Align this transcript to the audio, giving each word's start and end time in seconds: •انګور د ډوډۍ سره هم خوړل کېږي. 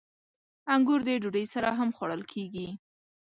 •انګور 0.73 1.01
د 1.05 1.09
ډوډۍ 1.21 1.45
سره 1.53 1.69
هم 1.79 1.89
خوړل 1.95 2.23
کېږي. 2.31 2.67